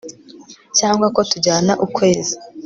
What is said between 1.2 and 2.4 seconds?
tujyana ukwezi